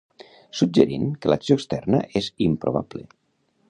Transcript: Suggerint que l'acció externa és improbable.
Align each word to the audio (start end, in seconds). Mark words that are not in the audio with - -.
Suggerint 0.61 1.05
que 1.25 1.31
l'acció 1.33 1.59
externa 1.61 2.03
és 2.23 2.33
improbable. 2.51 3.09